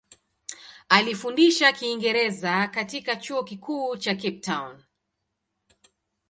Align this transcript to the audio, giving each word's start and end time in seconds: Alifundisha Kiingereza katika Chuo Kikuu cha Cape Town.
Alifundisha 0.89 1.71
Kiingereza 1.73 2.67
katika 2.67 3.15
Chuo 3.15 3.43
Kikuu 3.43 3.97
cha 3.97 4.15
Cape 4.15 4.39
Town. 4.39 4.83